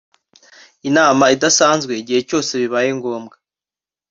[0.89, 3.35] Inama idasanzwe igihe cyose bibaye ngombwa.